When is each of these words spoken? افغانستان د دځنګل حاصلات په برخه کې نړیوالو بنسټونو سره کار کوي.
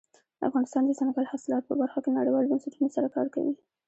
افغانستان 0.47 0.81
د 0.85 0.87
دځنګل 0.89 1.25
حاصلات 1.31 1.63
په 1.67 1.73
برخه 1.81 1.99
کې 2.03 2.15
نړیوالو 2.17 2.49
بنسټونو 2.51 2.87
سره 2.95 3.07
کار 3.15 3.27
کوي. 3.35 3.53